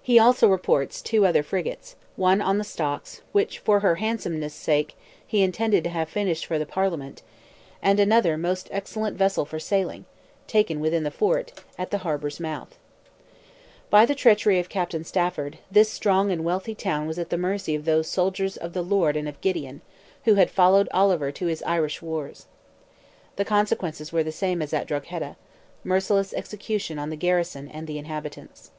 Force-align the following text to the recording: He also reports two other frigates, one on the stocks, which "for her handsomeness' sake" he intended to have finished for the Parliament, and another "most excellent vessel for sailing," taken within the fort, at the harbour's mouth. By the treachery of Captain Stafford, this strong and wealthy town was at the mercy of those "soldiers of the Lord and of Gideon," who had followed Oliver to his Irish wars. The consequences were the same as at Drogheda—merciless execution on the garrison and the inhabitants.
He 0.00 0.16
also 0.16 0.46
reports 0.46 1.02
two 1.02 1.26
other 1.26 1.42
frigates, 1.42 1.96
one 2.14 2.40
on 2.40 2.58
the 2.58 2.62
stocks, 2.62 3.20
which 3.32 3.58
"for 3.58 3.80
her 3.80 3.96
handsomeness' 3.96 4.54
sake" 4.54 4.96
he 5.26 5.42
intended 5.42 5.82
to 5.82 5.90
have 5.90 6.08
finished 6.08 6.46
for 6.46 6.56
the 6.56 6.64
Parliament, 6.64 7.22
and 7.82 7.98
another 7.98 8.38
"most 8.38 8.68
excellent 8.70 9.16
vessel 9.18 9.44
for 9.44 9.58
sailing," 9.58 10.04
taken 10.46 10.78
within 10.78 11.02
the 11.02 11.10
fort, 11.10 11.52
at 11.76 11.90
the 11.90 11.98
harbour's 12.06 12.38
mouth. 12.38 12.78
By 13.90 14.06
the 14.06 14.14
treachery 14.14 14.60
of 14.60 14.68
Captain 14.68 15.02
Stafford, 15.02 15.58
this 15.68 15.88
strong 15.88 16.30
and 16.30 16.44
wealthy 16.44 16.76
town 16.76 17.08
was 17.08 17.18
at 17.18 17.30
the 17.30 17.36
mercy 17.36 17.74
of 17.74 17.84
those 17.86 18.06
"soldiers 18.06 18.56
of 18.56 18.72
the 18.72 18.82
Lord 18.82 19.16
and 19.16 19.28
of 19.28 19.40
Gideon," 19.40 19.80
who 20.26 20.34
had 20.34 20.48
followed 20.48 20.88
Oliver 20.94 21.32
to 21.32 21.46
his 21.46 21.60
Irish 21.64 22.00
wars. 22.00 22.46
The 23.34 23.44
consequences 23.44 24.12
were 24.12 24.22
the 24.22 24.30
same 24.30 24.62
as 24.62 24.72
at 24.72 24.86
Drogheda—merciless 24.86 26.34
execution 26.34 27.00
on 27.00 27.10
the 27.10 27.16
garrison 27.16 27.66
and 27.66 27.88
the 27.88 27.98
inhabitants. 27.98 28.70